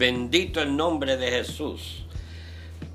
[0.00, 2.06] Bendito el nombre de Jesús.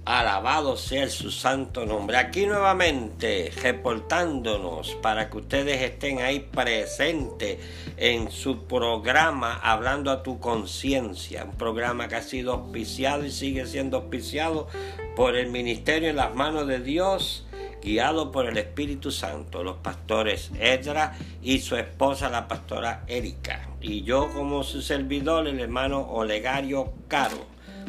[0.05, 2.17] Alabado sea su santo nombre.
[2.17, 7.59] Aquí nuevamente reportándonos para que ustedes estén ahí presentes
[7.97, 11.43] en su programa Hablando a tu conciencia.
[11.43, 14.67] Un programa que ha sido auspiciado y sigue siendo auspiciado
[15.15, 17.44] por el ministerio en las manos de Dios
[17.85, 24.01] guiado por el Espíritu Santo, los pastores Edra y su esposa la pastora Erika, y
[24.01, 27.45] yo como su servidor, el hermano Olegario Caro.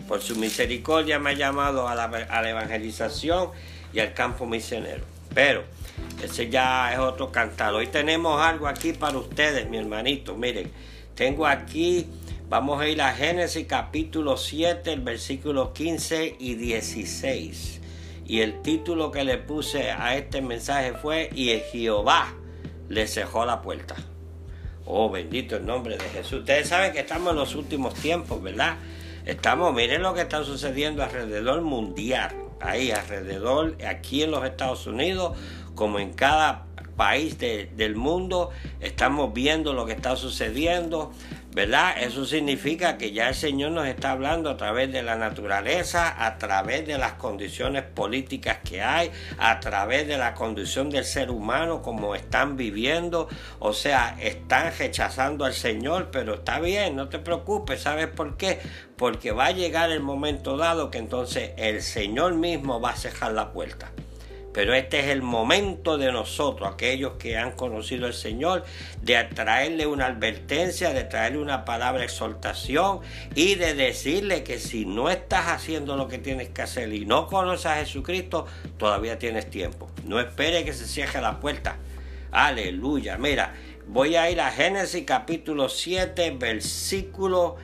[0.07, 3.51] Por su misericordia me ha llamado a la, evangelización
[3.95, 5.03] y al campo misionero.
[5.35, 5.65] Pero
[6.23, 7.73] ese ya es otro cantar.
[7.73, 10.37] Hoy tenemos algo aquí para ustedes, mi hermanito.
[10.37, 10.71] Miren,
[11.15, 12.07] tengo aquí,
[12.51, 17.81] vamos a ir a Génesis capítulo 7, el versículo 15 y 16.
[18.27, 22.35] Y el título que le puse a este mensaje fue, y Jehová
[22.89, 23.95] le cejó la puerta.
[24.85, 26.41] Oh, bendito el nombre de Jesús.
[26.41, 28.77] Ustedes saben que estamos en los últimos tiempos, ¿verdad?
[29.25, 35.37] Estamos, miren lo que está sucediendo alrededor mundial, ahí alrededor, aquí en los Estados Unidos,
[35.75, 36.66] como en cada
[36.97, 41.13] país del mundo, estamos viendo lo que está sucediendo.
[41.57, 41.95] ¿verdad?
[42.03, 46.37] Eso significa que ya el Señor nos está hablando a través de la naturaleza, a
[46.37, 51.81] través de las condiciones políticas que hay, a través de la condición del ser humano,
[51.81, 53.27] como están viviendo.
[53.59, 58.61] O sea, están rechazando al Señor, pero está bien, no te preocupes, ¿sabes por qué?
[58.99, 63.33] Porque va a llegar el momento dado que entonces el Señor mismo va a cejar
[63.33, 63.93] la puerta.
[64.57, 68.65] Pero este es el momento de nosotros, aquellos que han conocido al Señor,
[69.03, 73.01] de traerle una advertencia, de traerle una palabra de exhortación
[73.35, 77.27] y de decirle que si no estás haciendo lo que tienes que hacer y no
[77.27, 78.47] conoces a Jesucristo,
[78.79, 79.91] todavía tienes tiempo.
[80.07, 81.77] No espere que se cierre la puerta.
[82.33, 83.19] Aleluya.
[83.19, 83.53] Mira,
[83.87, 87.57] voy a ir a Génesis capítulo 7, versículo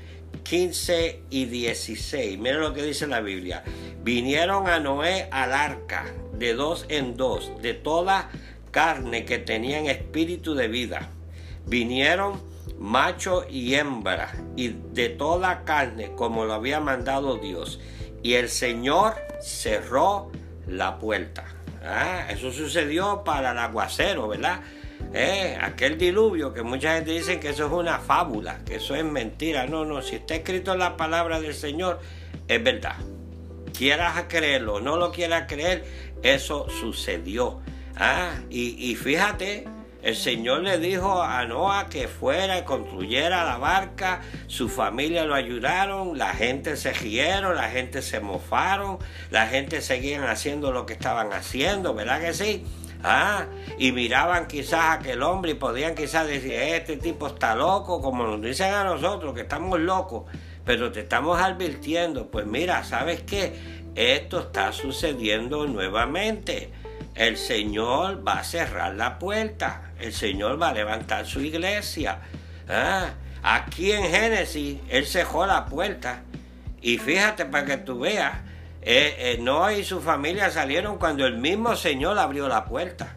[0.42, 2.38] 15 y 16.
[2.38, 3.64] Mira lo que dice la Biblia.
[4.02, 6.04] Vinieron a Noé al arca
[6.42, 8.28] de dos en dos, de toda
[8.72, 11.10] carne que tenían espíritu de vida.
[11.66, 12.42] Vinieron
[12.80, 17.78] macho y hembra, y de toda carne, como lo había mandado Dios.
[18.24, 20.32] Y el Señor cerró
[20.66, 21.44] la puerta.
[21.84, 24.62] Ah, eso sucedió para el aguacero, ¿verdad?
[25.14, 29.04] Eh, aquel diluvio que mucha gente dice que eso es una fábula, que eso es
[29.04, 29.68] mentira.
[29.68, 32.00] No, no, si está escrito en la palabra del Señor,
[32.48, 32.96] es verdad.
[33.76, 35.84] Quieras creerlo o no lo quieras creer,
[36.22, 37.60] eso sucedió.
[37.96, 39.66] Ah, y, fíjate,
[40.02, 45.34] el Señor le dijo a Noah que fuera y construyera la barca, su familia lo
[45.34, 48.98] ayudaron, la gente se rieron, la gente se mofaron,
[49.30, 52.64] la gente seguían haciendo lo que estaban haciendo, ¿verdad que sí?
[53.04, 53.46] Ah,
[53.78, 58.24] y miraban quizás a aquel hombre y podían quizás decir, este tipo está loco, como
[58.24, 60.24] nos dicen a nosotros, que estamos locos,
[60.64, 63.54] pero te estamos advirtiendo, pues mira, ¿sabes qué?
[63.94, 66.70] Esto está sucediendo nuevamente.
[67.14, 69.92] El Señor va a cerrar la puerta.
[70.00, 72.20] El Señor va a levantar su iglesia.
[72.68, 73.10] Ah,
[73.42, 76.22] aquí en Génesis, Él cerró la puerta.
[76.80, 78.32] Y fíjate para que tú veas,
[78.80, 83.16] eh, eh, Noé y su familia salieron cuando el mismo Señor abrió la puerta.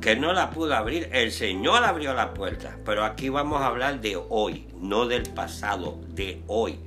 [0.00, 2.78] Que no la pudo abrir, el Señor abrió la puerta.
[2.84, 6.80] Pero aquí vamos a hablar de hoy, no del pasado, de hoy.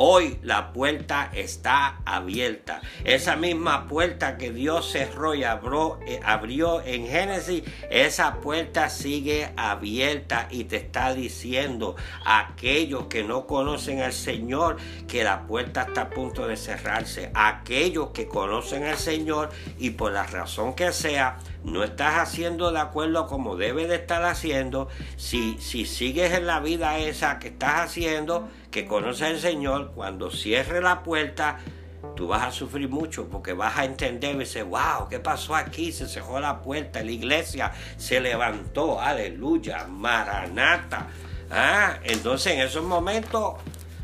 [0.00, 2.80] Hoy la puerta está abierta.
[3.02, 9.50] Esa misma puerta que Dios cerró y abrió, eh, abrió, en Génesis, esa puerta sigue
[9.56, 14.76] abierta y te está diciendo a aquellos que no conocen al Señor
[15.08, 17.32] que la puerta está a punto de cerrarse.
[17.34, 22.78] aquellos que conocen al Señor y por la razón que sea, no estás haciendo de
[22.78, 27.80] acuerdo como debe de estar haciendo, si, si sigues en la vida esa que estás
[27.80, 31.58] haciendo, que conoces al Señor, cuando cierre la puerta,
[32.14, 35.92] tú vas a sufrir mucho porque vas a entender y decir, wow, ¿qué pasó aquí?
[35.92, 41.08] Se cerró la puerta, la iglesia se levantó, aleluya, maranata.
[41.50, 43.54] Ah, entonces en esos momentos,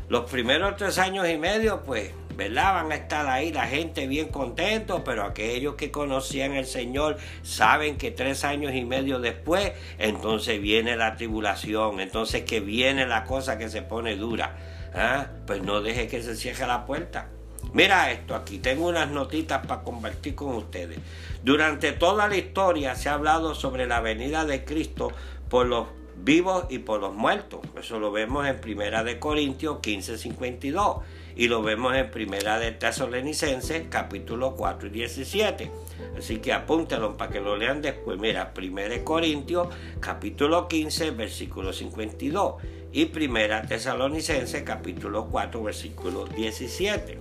[0.09, 2.73] los primeros tres años y medio, pues ¿verdad?
[2.73, 7.97] Van a estar ahí la gente bien contento, pero aquellos que conocían al Señor saben
[7.97, 13.57] que tres años y medio después, entonces viene la tribulación, entonces que viene la cosa
[13.57, 14.57] que se pone dura.
[14.93, 15.27] ¿ah?
[15.47, 17.29] Pues no deje que se cierre la puerta.
[17.73, 20.99] Mira esto, aquí tengo unas notitas para compartir con ustedes.
[21.43, 25.11] Durante toda la historia se ha hablado sobre la venida de Cristo
[25.49, 25.87] por los
[26.17, 27.59] vivos y por los muertos.
[27.77, 31.01] Eso lo vemos en Primera de Corintios 15:52
[31.35, 35.71] y lo vemos en Primera de Tesalonicenses capítulo 4 y 17.
[36.17, 38.17] Así que apúntalo para que lo lean después.
[38.17, 39.67] Mira, Primera de Corintios
[39.99, 42.55] capítulo 15 versículo 52
[42.93, 47.19] y Primera Tesalonicense capítulo 4 versículo 17.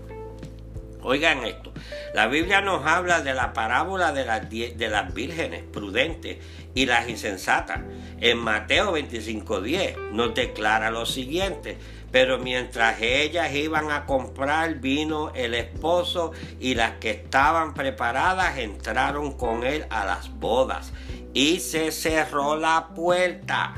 [1.07, 1.71] Oigan esto,
[2.15, 6.39] la Biblia nos habla de la parábola de las, de las vírgenes prudentes
[6.75, 7.81] y las insensatas.
[8.21, 11.77] En Mateo 25.10 nos declara lo siguiente,
[12.15, 16.31] pero mientras ellas iban a comprar vino el esposo
[16.61, 20.93] y las que estaban preparadas entraron con él a las bodas
[21.33, 23.75] y se cerró la puerta.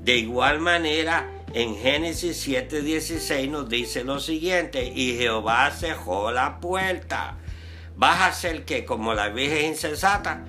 [0.00, 7.36] De igual manera, en Génesis 7:16 nos dice lo siguiente, y Jehová cerró la puerta.
[7.94, 10.42] ¿Vas a ser que como la Virgen insensata?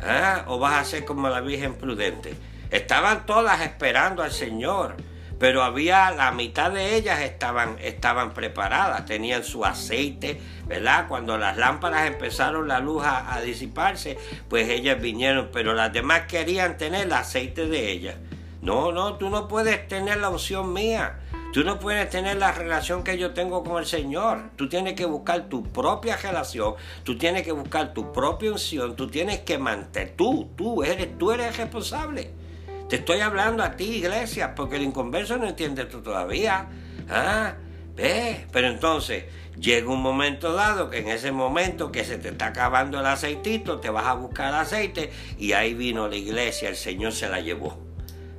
[0.00, 0.44] ¿Ah?
[0.46, 2.32] ¿O vas a ser como la Virgen prudente?
[2.70, 9.42] Estaban todas esperando al Señor pero había la mitad de ellas estaban, estaban preparadas, tenían
[9.42, 11.08] su aceite, ¿verdad?
[11.08, 14.18] Cuando las lámparas empezaron la luz a, disiparse,
[14.50, 18.16] pues ellas vinieron, pero las demás querían tener el aceite de ellas.
[18.60, 21.20] No, no, tú no puedes tener la unción mía.
[21.54, 24.50] Tú no puedes tener la relación que yo tengo con el Señor.
[24.56, 26.74] Tú tienes que buscar tu propia relación.
[27.02, 28.94] Tú tienes que buscar tu propia unción.
[28.94, 30.12] Tú tienes que mantener.
[30.16, 32.39] Tú, tú eres, tú eres responsable.
[32.90, 36.66] Te estoy hablando a ti, iglesia, porque el inconverso no entiende esto todavía.
[37.08, 37.54] Ah,
[37.94, 39.26] pero entonces
[39.56, 43.78] llega un momento dado que en ese momento que se te está acabando el aceitito,
[43.78, 47.78] te vas a buscar aceite y ahí vino la iglesia, el Señor se la llevó.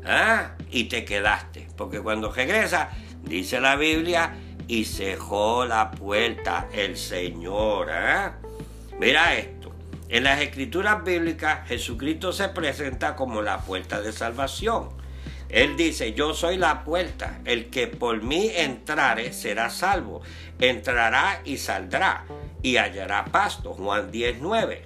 [0.04, 0.56] ¿Ah?
[0.70, 2.90] Y te quedaste, porque cuando regresa,
[3.24, 4.34] dice la Biblia,
[4.68, 7.90] y cejó la puerta el Señor.
[7.90, 8.34] ¿ah?
[9.00, 9.61] Mira esto.
[10.12, 14.90] En las escrituras bíblicas Jesucristo se presenta como la puerta de salvación.
[15.48, 20.22] Él dice, yo soy la puerta, el que por mí entrare será salvo,
[20.60, 22.26] entrará y saldrá
[22.62, 23.72] y hallará pasto.
[23.72, 24.82] Juan 19.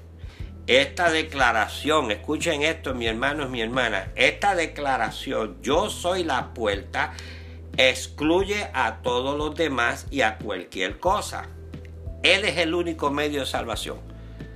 [0.67, 7.13] Esta declaración, escuchen esto mi hermano y mi hermana, esta declaración, yo soy la puerta,
[7.77, 11.47] excluye a todos los demás y a cualquier cosa.
[12.21, 14.14] Él es el único medio de salvación.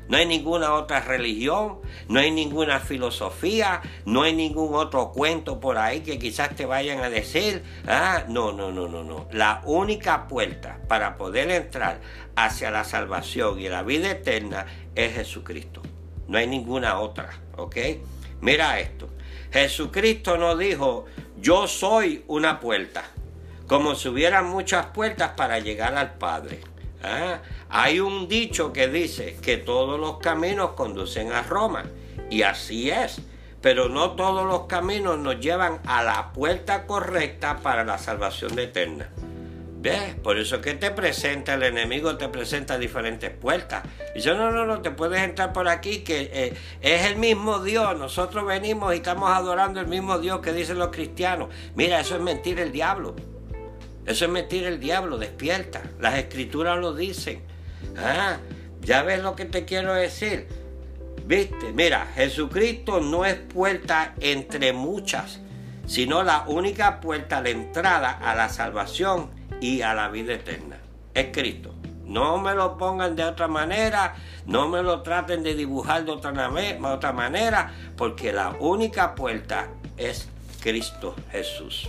[0.10, 5.78] No hay ninguna otra religión, no hay ninguna filosofía, no hay ningún otro cuento por
[5.78, 7.64] ahí que quizás te vayan a decir.
[7.88, 9.28] Ah, no, no, no, no, no.
[9.32, 12.02] La única puerta para poder entrar
[12.36, 14.66] hacia la salvación y la vida eterna
[14.96, 15.84] es Jesucristo.
[16.28, 17.78] No hay ninguna otra, ¿ok?
[18.42, 19.10] Mira esto.
[19.52, 21.06] Jesucristo no dijo,
[21.40, 23.04] yo soy una puerta,
[23.68, 26.62] como si hubieran muchas puertas para llegar al Padre.
[27.04, 27.42] ¿Ah?
[27.70, 31.86] Hay un dicho que dice que todos los caminos conducen a Roma,
[32.30, 33.22] y así es,
[33.62, 39.10] pero no todos los caminos nos llevan a la puerta correcta para la salvación eterna.
[39.82, 40.16] ¿Ves?
[40.16, 43.84] Por eso que te presenta, el enemigo te presenta diferentes puertas.
[44.14, 47.60] Y dice, no, no, no, te puedes entrar por aquí, que eh, es el mismo
[47.60, 47.98] Dios.
[47.98, 51.48] Nosotros venimos y estamos adorando el mismo Dios que dicen los cristianos.
[51.76, 53.16] Mira, eso es mentir el diablo.
[54.10, 55.84] Eso es mentir el diablo, despierta.
[56.00, 57.44] Las escrituras lo dicen.
[57.96, 58.38] Ah,
[58.82, 60.48] ya ves lo que te quiero decir.
[61.28, 65.42] Viste, mira, Jesucristo no es puerta entre muchas,
[65.86, 69.30] sino la única puerta de entrada a la salvación
[69.62, 70.78] y a la vida eterna.
[71.14, 71.76] Es Cristo.
[72.04, 74.16] No me lo pongan de otra manera,
[74.48, 79.70] no me lo traten de dibujar de otra, de otra manera, porque la única puerta
[79.98, 80.28] es
[80.64, 81.88] Cristo Jesús.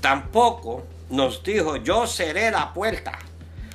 [0.00, 3.18] Tampoco nos dijo, yo seré la puerta,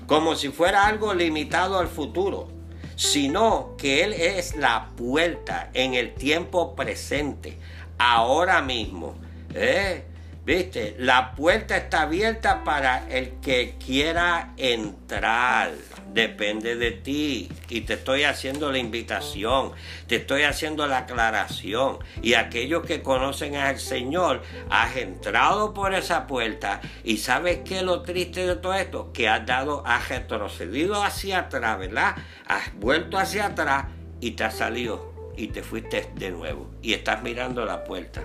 [0.08, 2.48] como si fuera algo limitado al futuro,
[2.96, 7.60] sino que Él es la puerta en el tiempo presente,
[7.98, 9.16] ahora mismo.
[9.54, 10.04] ¿Eh?
[10.46, 10.96] ¿Viste?
[11.00, 15.72] La puerta está abierta para el que quiera entrar
[16.16, 17.50] depende de ti.
[17.70, 19.74] Y te estoy haciendo la invitación,
[20.08, 22.00] te estoy haciendo la aclaración.
[22.24, 27.84] Y aquellos que conocen al Señor, has entrado por esa puerta y sabes qué es
[27.84, 32.16] lo triste de todo esto, que has dado, has retrocedido hacia atrás, ¿verdad?
[32.48, 33.86] Has vuelto hacia atrás
[34.22, 38.24] y te has salido y te fuiste de nuevo y estás mirando la puerta.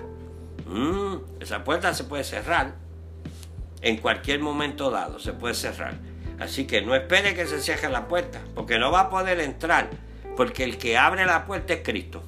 [0.70, 2.74] Mm, esa puerta se puede cerrar
[3.82, 5.94] en cualquier momento dado, se puede cerrar.
[6.38, 9.90] Así que no espere que se cierre la puerta, porque no va a poder entrar,
[10.36, 12.22] porque el que abre la puerta es Cristo.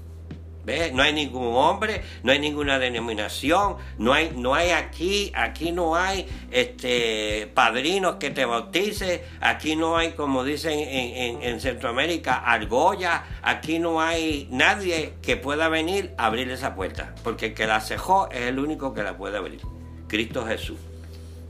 [0.65, 5.97] No hay ningún hombre, no hay ninguna denominación, no hay, no hay aquí, aquí no
[5.97, 13.25] hay este, padrinos que te bautice, aquí no hay, como dicen en, en, Centroamérica, argolla,
[13.43, 17.81] aquí no hay nadie que pueda venir a abrir esa puerta, porque el que la
[17.81, 19.61] cejó es el único que la puede abrir,
[20.07, 20.79] Cristo Jesús.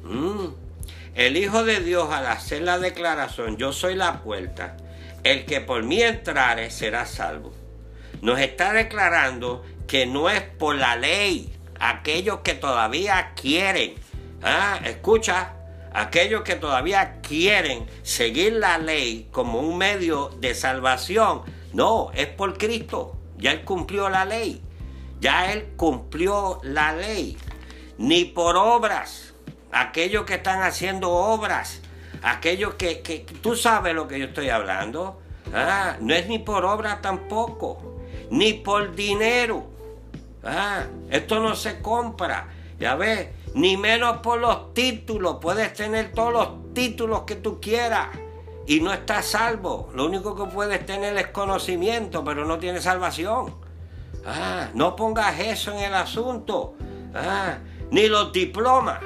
[0.05, 0.47] Mm.
[1.15, 4.79] El Hijo de Dios al hacer la declaración, yo soy la puerta,
[5.23, 7.53] el que por mí entrare será salvo.
[8.23, 11.53] Nos está declarando que no es por la ley.
[11.81, 13.95] aquellos que todavía quieren,
[14.45, 15.55] ah, escucha,
[15.93, 22.57] aquellos que todavía quieren seguir la ley como un medio de salvación, no, es por
[22.57, 24.63] Cristo, ya Él cumplió la ley,
[25.19, 27.37] ya Él cumplió la ley,
[27.99, 29.35] ni por obras,
[29.73, 31.81] aquellos que están haciendo obras,
[32.23, 35.21] aquellos que, que tú sabes lo que yo estoy hablando,
[35.53, 37.93] ah, no es ni por obras tampoco,
[38.33, 39.67] ni por dinero,
[40.43, 42.49] ah, esto no se compra,
[42.81, 45.37] ya ves, ni menos por los títulos.
[45.39, 48.09] Puedes tener todos los títulos que tú quieras
[48.67, 49.91] y no estás salvo.
[49.95, 53.55] Lo único que puedes tener es conocimiento, pero no tienes salvación.
[54.25, 56.75] Ah, no pongas eso en el asunto.
[57.15, 57.59] Ah,
[57.91, 59.01] ni los diplomas,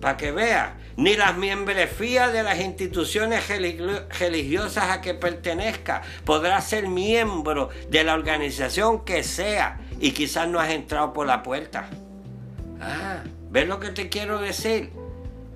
[0.00, 6.02] para que veas, ni las membresías de las instituciones religiosas a que pertenezca.
[6.26, 11.42] Podrás ser miembro de la organización que sea y quizás no has entrado por la
[11.42, 11.88] puerta.
[12.82, 14.92] Ah, ¿ves lo que te quiero decir?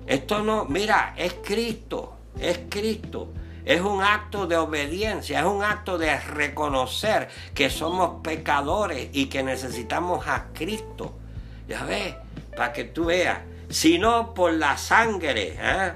[0.07, 3.31] Esto no, mira, es Cristo, es Cristo.
[3.65, 9.43] Es un acto de obediencia, es un acto de reconocer que somos pecadores y que
[9.43, 11.15] necesitamos a Cristo.
[11.67, 12.15] Ya ves,
[12.55, 15.93] para que tú veas, si no por la sangre, ¿eh?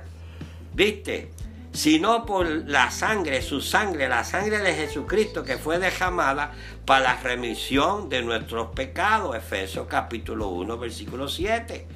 [0.74, 1.32] ¿viste?
[1.72, 6.52] sino por la sangre, su sangre, la sangre de Jesucristo que fue derramada
[6.86, 9.36] para la remisión de nuestros pecados.
[9.36, 11.88] Efesios capítulo 1, versículo 7.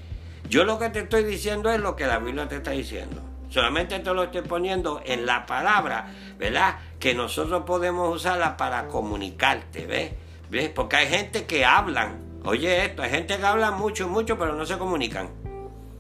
[0.47, 3.21] Yo lo que te estoy diciendo es lo que la Biblia te está diciendo.
[3.49, 6.75] Solamente te lo estoy poniendo en la palabra, ¿verdad?
[6.99, 10.11] Que nosotros podemos usarla para comunicarte, ¿ves?
[10.49, 10.69] ¿ves?
[10.69, 12.19] Porque hay gente que hablan.
[12.45, 15.42] Oye esto, hay gente que habla mucho, mucho, pero no se comunican.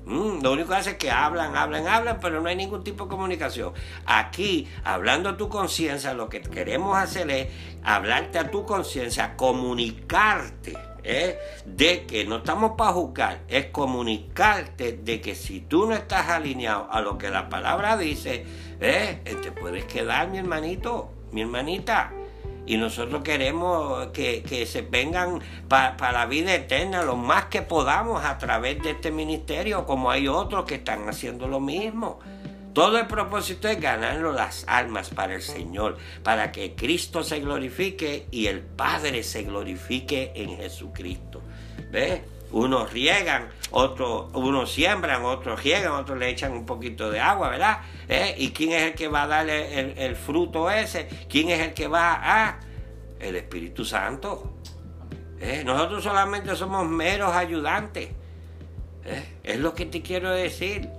[0.05, 3.05] Mm, lo único que hace es que hablan, hablan, hablan, pero no hay ningún tipo
[3.05, 3.73] de comunicación.
[4.05, 7.47] Aquí, hablando a tu conciencia, lo que queremos hacer es
[7.83, 10.73] hablarte a tu conciencia, comunicarte.
[11.03, 11.37] ¿eh?
[11.65, 16.87] De que no estamos para juzgar, es comunicarte de que si tú no estás alineado
[16.91, 18.45] a lo que la palabra dice,
[18.79, 19.21] ¿eh?
[19.41, 22.11] te puedes quedar, mi hermanito, mi hermanita.
[22.65, 28.37] Y nosotros queremos que, se vengan para la vida eterna lo más que podamos a
[28.37, 32.19] través de este ministerio, como hay otros que están haciendo lo mismo.
[32.73, 38.25] Todo el propósito es ganarnos las almas para el Señor, para que Cristo se glorifique
[38.31, 41.41] y el Padre se glorifique en Jesucristo.
[41.91, 42.21] ¿Ves?
[42.53, 47.79] Unos riegan, otros, unos siembran, otros riegan, otros le echan un poquito de agua, ¿verdad?
[48.07, 48.35] ¿Eh?
[48.37, 51.09] ¿Y quién es el que va a darle el, fruto ese?
[51.27, 52.59] ¿Quién es el que va a...?
[53.19, 54.57] El Espíritu Santo.
[55.39, 55.63] ¿Eh?
[55.65, 58.09] Nosotros solamente somos meros ayudantes.
[59.05, 59.37] ¿Eh?
[59.43, 60.89] Es lo que te quiero decir.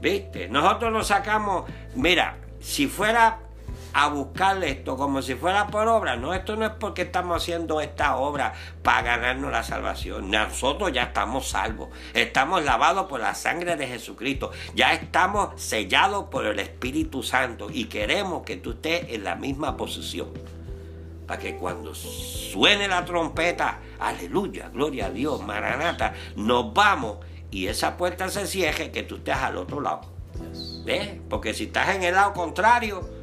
[0.00, 0.48] ¿Viste?
[0.48, 1.68] Nosotros nos sacamos...
[1.94, 3.40] Mira, si fuera
[3.92, 6.16] a buscarle esto como si fuera por obra.
[6.16, 10.30] No, esto no es porque estamos haciendo esta obra para ganarnos la salvación.
[10.30, 11.88] Nosotros ya estamos salvos.
[12.14, 14.50] Estamos lavados por la sangre de Jesucristo.
[14.74, 19.76] Ya estamos sellados por el Espíritu Santo y queremos que tú estés en la misma
[19.76, 20.28] posición.
[21.26, 27.18] Para que cuando suene la trompeta, aleluya, gloria a Dios, maranata, nos vamos
[27.52, 30.02] y esa puerta se cierre que tú estés al otro lado.
[30.84, 31.10] ¿Ves?
[31.28, 33.19] Porque si estás en el lado contrario,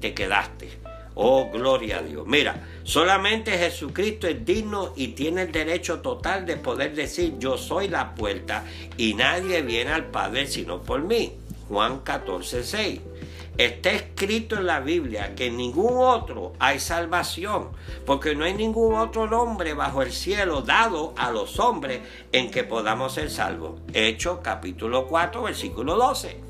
[0.00, 0.80] te quedaste.
[1.14, 2.26] Oh, gloria a Dios.
[2.26, 7.88] Mira, solamente Jesucristo es digno y tiene el derecho total de poder decir, yo soy
[7.88, 8.64] la puerta
[8.96, 11.32] y nadie viene al Padre sino por mí.
[11.68, 13.00] Juan 14, 6.
[13.58, 17.68] Está escrito en la Biblia que en ningún otro hay salvación,
[18.06, 22.00] porque no hay ningún otro nombre bajo el cielo dado a los hombres
[22.32, 23.80] en que podamos ser salvos.
[23.92, 26.49] Hechos capítulo 4, versículo 12.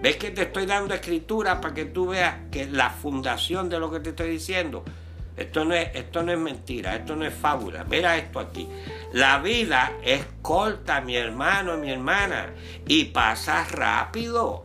[0.00, 3.90] ¿Ves que te estoy dando escritura para que tú veas que la fundación de lo
[3.90, 4.84] que te estoy diciendo?
[5.36, 7.84] Esto no es, esto no es mentira, esto no es fábula.
[7.84, 8.68] Mira esto aquí.
[9.12, 12.50] La vida es corta, mi hermano mi hermana,
[12.86, 14.64] y pasa rápido.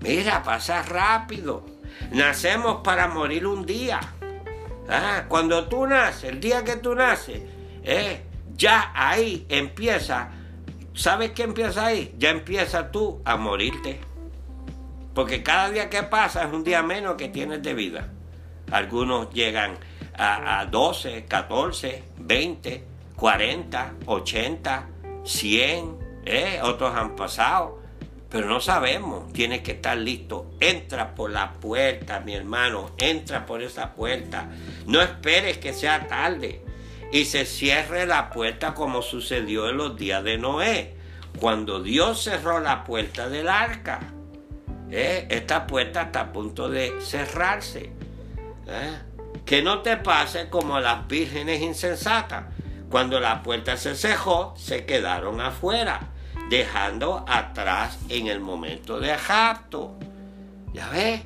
[0.00, 1.64] Mira, pasa rápido.
[2.12, 4.00] Nacemos para morir un día.
[4.88, 7.42] Ah, cuando tú naces, el día que tú naces,
[7.82, 8.22] eh,
[8.56, 10.30] ya ahí empieza.
[10.94, 12.14] ¿Sabes qué empieza ahí?
[12.18, 14.00] Ya empieza tú a morirte.
[15.16, 18.08] Porque cada día que pasa es un día menos que tienes de vida.
[18.70, 19.78] Algunos llegan
[20.14, 22.84] a, 12, 14, 20,
[23.16, 24.88] 40, 80,
[25.24, 25.98] 100,
[26.64, 27.80] otros han pasado.
[28.28, 30.50] Pero no sabemos, tienes que estar listo.
[30.60, 34.50] Entra por la puerta, mi hermano, entra por esa puerta.
[34.86, 36.62] No esperes que sea tarde
[37.10, 40.94] y se cierre la puerta como sucedió en los días de Noé,
[41.40, 44.12] cuando Dios cerró la puerta del arca.
[44.90, 45.26] ¿Eh?
[45.30, 47.92] esta puerta está a punto de cerrarse.
[48.66, 48.98] ¿eh?
[49.44, 52.44] Que no te pase como las vírgenes insensatas.
[52.90, 56.12] Cuando la puerta se cejó, se quedaron afuera,
[56.50, 59.98] dejando atrás en el momento de rapto.
[60.72, 61.22] ¿Ya ves?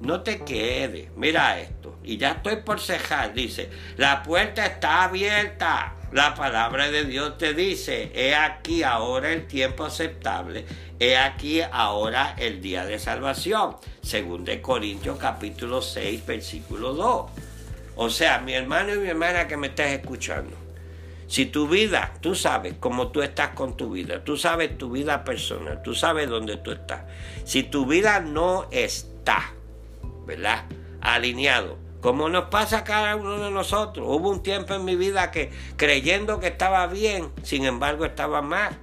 [0.00, 1.10] No te quedes.
[1.16, 1.98] Mira esto.
[2.04, 3.34] Y ya estoy por cejar.
[3.34, 5.94] Dice, la puerta está abierta.
[6.12, 10.66] La palabra de Dios te dice, he aquí ahora el tiempo aceptable,
[11.00, 13.76] he aquí ahora el día de salvación.
[14.02, 17.30] Según de Corintios capítulo 6, versículo 2.
[17.96, 20.54] O sea, mi hermano y mi hermana que me estás escuchando,
[21.28, 25.24] si tu vida, tú sabes cómo tú estás con tu vida, tú sabes tu vida
[25.24, 27.04] personal, tú sabes dónde tú estás.
[27.44, 29.54] Si tu vida no está,
[30.26, 30.66] ¿verdad?
[31.00, 34.06] Alineado como nos pasa a cada uno de nosotros.
[34.06, 38.76] Hubo un tiempo en mi vida que creyendo que estaba bien, sin embargo estaba mal.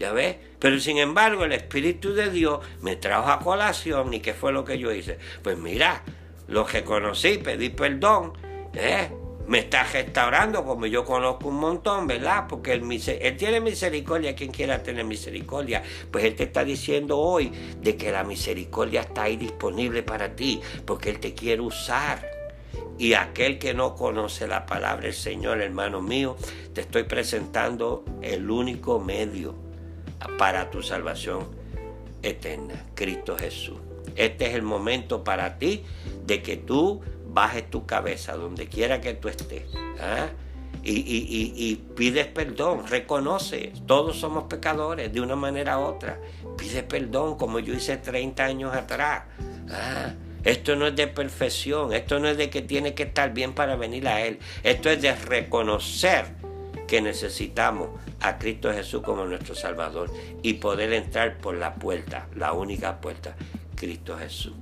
[0.00, 0.36] ¿Ya ves?
[0.58, 4.64] Pero sin embargo el Espíritu de Dios me trajo a colación y ¿qué fue lo
[4.64, 5.18] que yo hice?
[5.42, 6.02] Pues mira,
[6.48, 8.32] lo que conocí, pedí perdón,
[8.74, 9.10] ¿eh?
[9.46, 12.46] me está restaurando como yo conozco un montón, ¿verdad?
[12.48, 15.82] Porque él, él, tiene misericordia, quien quiera tener misericordia.
[16.10, 20.60] Pues Él te está diciendo hoy de que la misericordia está ahí disponible para ti,
[20.86, 22.31] porque Él te quiere usar.
[22.98, 26.36] Y aquel que no conoce la palabra del Señor, hermano mío,
[26.74, 29.54] te estoy presentando el único medio
[30.38, 31.48] para tu salvación
[32.22, 33.78] eterna, Cristo Jesús.
[34.14, 35.84] Este es el momento para ti
[36.26, 39.64] de que tú bajes tu cabeza donde quiera que tú estés.
[40.00, 40.28] ¿ah?
[40.84, 46.20] Y, pides perdón, reconoce, todos somos pecadores de una manera u otra.
[46.58, 49.24] Pide perdón como yo hice 30 años atrás.
[49.70, 50.14] ¿ah?
[50.44, 53.76] Esto no es de perfección, esto no es de que tiene que estar bien para
[53.76, 54.38] venir a Él.
[54.62, 56.26] Esto es de reconocer
[56.86, 60.10] que necesitamos a Cristo Jesús como nuestro Salvador
[60.42, 63.36] y poder entrar por la puerta, la única puerta,
[63.76, 64.54] Cristo Jesús.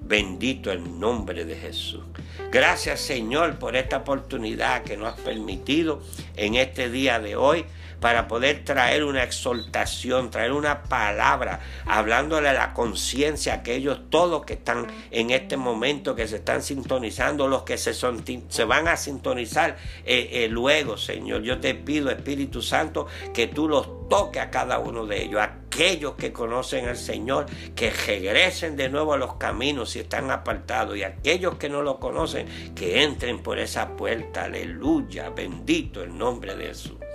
[0.00, 2.02] Bendito el nombre de Jesús.
[2.50, 6.02] Gracias Señor por esta oportunidad que nos has permitido
[6.36, 7.64] en este día de hoy
[8.00, 14.44] para poder traer una exaltación, traer una palabra, hablándole a la conciencia a aquellos todos
[14.44, 18.88] que están en este momento, que se están sintonizando, los que se, son, se van
[18.88, 21.42] a sintonizar eh, eh, luego, Señor.
[21.42, 26.14] Yo te pido, Espíritu Santo, que tú los toques a cada uno de ellos, aquellos
[26.14, 31.04] que conocen al Señor, que regresen de nuevo a los caminos si están apartados, y
[31.04, 34.44] aquellos que no lo conocen, que entren por esa puerta.
[34.44, 37.09] Aleluya, bendito el nombre de Jesús.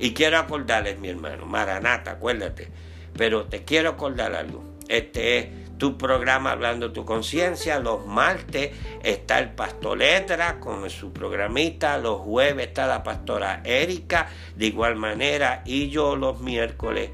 [0.00, 2.68] Y quiero acordarles, mi hermano, Maranata, acuérdate.
[3.16, 4.64] Pero te quiero acordar algo.
[4.88, 7.78] Este es tu programa Hablando tu Conciencia.
[7.80, 8.70] Los martes
[9.02, 11.98] está el Pastor Letra con su programita.
[11.98, 14.30] Los jueves está la pastora Erika.
[14.56, 15.62] De igual manera.
[15.66, 17.10] Y yo los miércoles,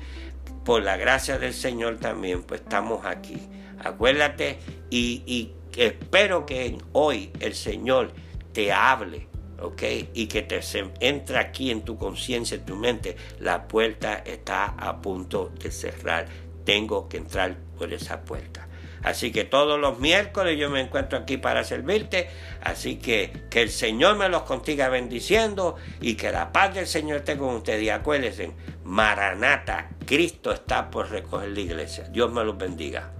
[0.64, 3.42] por la gracia del Señor también, pues estamos aquí.
[3.82, 4.58] Acuérdate
[4.90, 8.12] y, y espero que hoy el Señor
[8.52, 9.26] te hable
[9.60, 9.82] ¿ok?
[10.14, 10.60] Y que te
[11.00, 16.26] entra aquí en tu conciencia, en tu mente, la puerta está a punto de cerrar.
[16.64, 18.66] Tengo que entrar por esa puerta.
[19.02, 22.28] Así que todos los miércoles yo me encuentro aquí para servirte.
[22.60, 27.18] Así que que el Señor me los contiga bendiciendo y que la paz del Señor
[27.18, 27.84] esté con ustedes.
[27.84, 28.50] Y acuérdense,
[28.84, 32.08] Maranata, Cristo está por recoger la iglesia.
[32.08, 33.15] Dios me los bendiga.